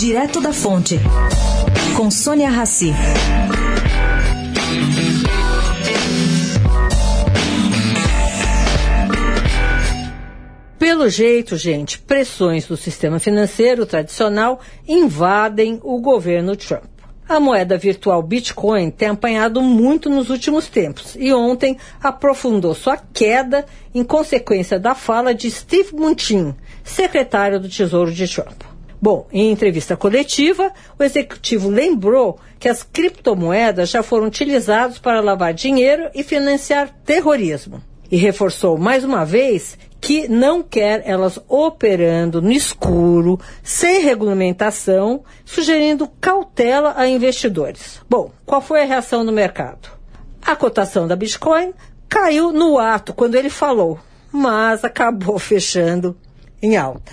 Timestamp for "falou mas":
53.50-54.84